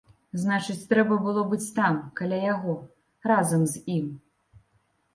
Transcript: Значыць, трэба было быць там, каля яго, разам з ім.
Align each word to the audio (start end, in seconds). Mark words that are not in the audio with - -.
Значыць, 0.45 0.85
трэба 0.93 1.17
было 1.25 1.43
быць 1.53 1.69
там, 1.77 2.01
каля 2.21 2.41
яго, 2.55 2.77
разам 3.35 3.61
з 3.77 3.87
ім. 4.01 4.13